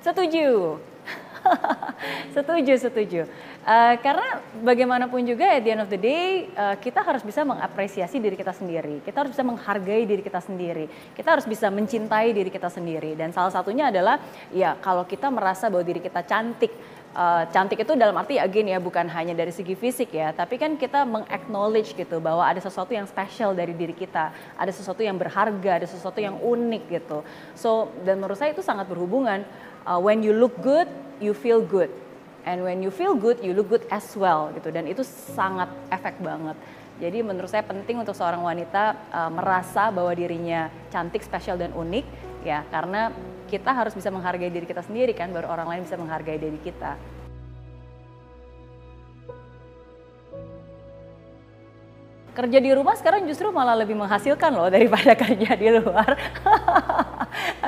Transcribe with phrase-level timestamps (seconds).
[0.06, 0.80] Setuju.
[2.36, 3.20] setuju, setuju.
[3.60, 8.16] Uh, karena bagaimanapun juga at the end of the day uh, kita harus bisa mengapresiasi
[8.16, 9.04] diri kita sendiri.
[9.04, 10.88] Kita harus bisa menghargai diri kita sendiri.
[11.12, 13.12] Kita harus bisa mencintai diri kita sendiri.
[13.16, 14.16] Dan salah satunya adalah
[14.48, 16.72] ya kalau kita merasa bahwa diri kita cantik.
[17.10, 20.78] Uh, cantik itu dalam arti again ya bukan hanya dari segi fisik ya, tapi kan
[20.78, 25.82] kita mengaknowledge gitu bahwa ada sesuatu yang special dari diri kita, ada sesuatu yang berharga,
[25.82, 27.26] ada sesuatu yang unik gitu.
[27.58, 29.42] So dan menurut saya itu sangat berhubungan.
[29.86, 30.86] Uh, when you look good,
[31.20, 31.92] you feel good
[32.44, 36.16] and when you feel good you look good as well gitu dan itu sangat efek
[36.24, 36.56] banget
[37.00, 42.04] jadi menurut saya penting untuk seorang wanita uh, merasa bahwa dirinya cantik, spesial dan unik
[42.44, 43.12] ya karena
[43.48, 46.96] kita harus bisa menghargai diri kita sendiri kan baru orang lain bisa menghargai diri kita.
[52.30, 56.08] kerja di rumah sekarang justru malah lebih menghasilkan loh daripada kerja di luar.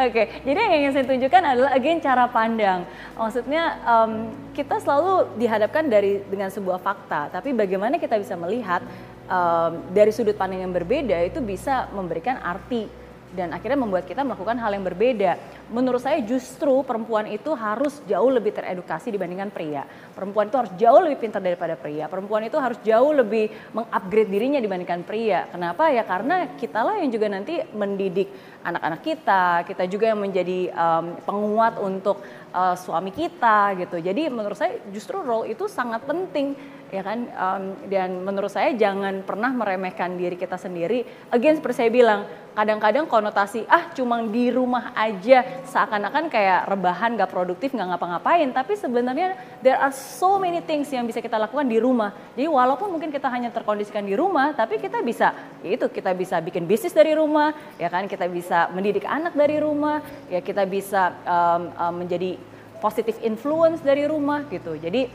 [0.03, 2.83] Oke, jadi yang ingin saya tunjukkan adalah again cara pandang.
[3.15, 8.83] Maksudnya um, kita selalu dihadapkan dari dengan sebuah fakta, tapi bagaimana kita bisa melihat
[9.31, 12.91] um, dari sudut pandang yang berbeda itu bisa memberikan arti
[13.31, 15.39] dan akhirnya membuat kita melakukan hal yang berbeda.
[15.73, 19.89] Menurut saya justru perempuan itu harus jauh lebih teredukasi dibandingkan pria.
[20.13, 22.13] Perempuan itu harus jauh lebih pintar daripada pria.
[22.13, 25.49] Perempuan itu harus jauh lebih mengupgrade dirinya dibandingkan pria.
[25.49, 25.89] Kenapa?
[25.89, 28.29] Ya karena kitalah yang juga nanti mendidik
[28.61, 32.21] anak-anak kita, kita juga yang menjadi um, penguat untuk
[32.53, 33.97] uh, suami kita gitu.
[33.97, 36.53] Jadi menurut saya justru role itu sangat penting
[36.93, 41.91] ya kan um, dan menurut saya jangan pernah meremehkan diri kita sendiri again seperti saya
[41.91, 48.49] bilang kadang-kadang konotasi ah cuma di rumah aja seakan-akan kayak rebahan gak produktif nggak ngapa-ngapain
[48.51, 52.91] tapi sebenarnya there are so many things yang bisa kita lakukan di rumah jadi walaupun
[52.91, 55.33] mungkin kita hanya terkondisikan di rumah tapi kita bisa
[55.63, 60.03] itu kita bisa bikin bisnis dari rumah ya kan kita bisa mendidik anak dari rumah
[60.29, 62.39] ya kita bisa um, um, menjadi
[62.83, 65.07] positive influence dari rumah gitu jadi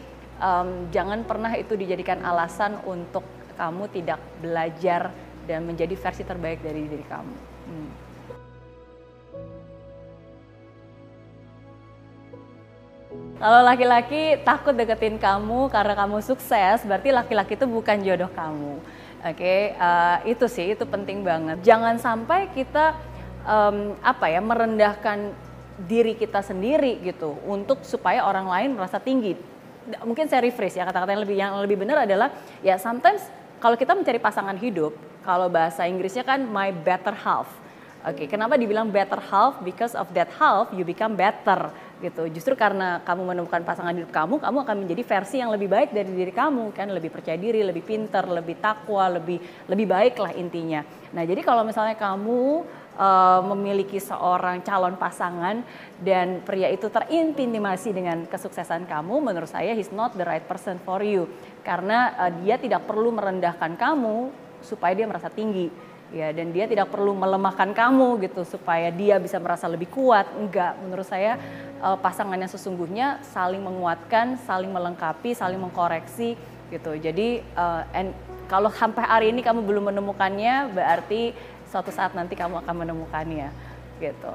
[0.41, 3.25] um, jangan pernah itu dijadikan alasan untuk
[3.57, 5.09] kamu tidak belajar
[5.49, 7.35] dan menjadi versi terbaik dari diri kamu.
[7.67, 8.06] Hmm.
[13.37, 18.81] Kalau laki-laki takut deketin kamu karena kamu sukses, berarti laki-laki itu bukan jodoh kamu.
[19.21, 19.61] Oke, okay?
[19.77, 21.61] uh, itu sih itu penting banget.
[21.61, 22.97] Jangan sampai kita
[23.45, 25.37] um, apa ya merendahkan
[25.85, 29.37] diri kita sendiri gitu untuk supaya orang lain merasa tinggi
[30.01, 32.33] mungkin saya rephrase ya kata-kata yang lebih yang lebih benar adalah
[32.65, 33.23] ya sometimes
[33.57, 34.93] kalau kita mencari pasangan hidup,
[35.25, 37.49] kalau bahasa Inggrisnya kan my better half.
[38.05, 39.57] Oke, okay, kenapa dibilang better half?
[39.65, 42.29] Because of that half you become better gitu.
[42.29, 46.09] Justru karena kamu menemukan pasangan hidup kamu, kamu akan menjadi versi yang lebih baik dari
[46.13, 50.85] diri kamu kan, lebih percaya diri, lebih pinter, lebih takwa, lebih lebih baik lah intinya.
[51.13, 52.65] Nah, jadi kalau misalnya kamu
[52.97, 55.65] uh, memiliki seorang calon pasangan
[55.97, 61.01] dan pria itu terintimidasi dengan kesuksesan kamu, menurut saya he's not the right person for
[61.01, 61.25] you
[61.65, 64.29] karena uh, dia tidak perlu merendahkan kamu
[64.61, 65.69] supaya dia merasa tinggi
[66.15, 70.79] ya dan dia tidak perlu melemahkan kamu gitu supaya dia bisa merasa lebih kuat enggak
[70.79, 71.35] menurut saya
[71.83, 76.39] uh, pasangan yang sesungguhnya saling menguatkan saling melengkapi saling mengkoreksi
[76.71, 78.15] gitu jadi uh, and
[78.47, 81.35] kalau sampai hari ini kamu belum menemukannya berarti
[81.67, 83.51] suatu saat nanti kamu akan menemukannya
[83.99, 84.31] gitu.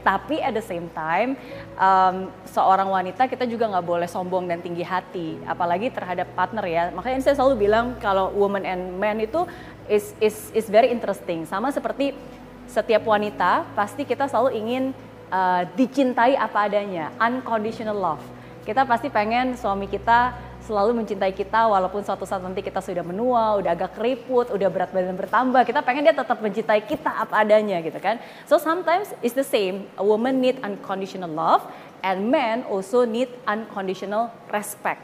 [0.00, 1.36] Tapi at the same time,
[1.76, 6.88] um, seorang wanita kita juga nggak boleh sombong dan tinggi hati, apalagi terhadap partner ya.
[6.88, 9.44] Makanya saya selalu bilang kalau woman and man itu
[9.92, 11.44] is is is very interesting.
[11.44, 12.16] Sama seperti
[12.64, 14.84] setiap wanita pasti kita selalu ingin
[15.28, 18.22] uh, dicintai apa adanya, unconditional love.
[18.64, 20.32] Kita pasti pengen suami kita
[20.70, 24.94] selalu mencintai kita walaupun suatu saat nanti kita sudah menua, udah agak keriput, udah berat
[24.94, 28.22] badan bertambah, kita pengen dia tetap mencintai kita apa adanya gitu kan.
[28.46, 29.90] So sometimes it's the same.
[29.98, 31.66] A woman need unconditional love
[32.06, 35.02] and men also need unconditional respect.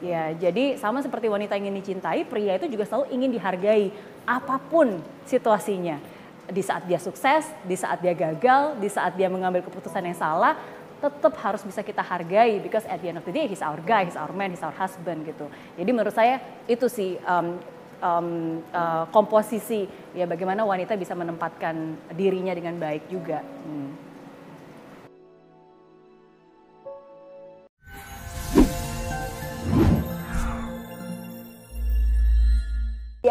[0.00, 3.92] Ya, jadi sama seperti wanita ingin dicintai, pria itu juga selalu ingin dihargai
[4.24, 6.00] apa pun situasinya.
[6.44, 10.60] Di saat dia sukses, di saat dia gagal, di saat dia mengambil keputusan yang salah,
[11.08, 14.04] tetap harus bisa kita hargai because at the end of the day he's our guy,
[14.04, 15.48] he's our man, he's our husband gitu.
[15.76, 17.60] Jadi menurut saya itu sih um,
[18.04, 18.28] um,
[18.70, 23.40] uh, komposisi ya bagaimana wanita bisa menempatkan dirinya dengan baik juga.
[23.40, 24.03] Hmm.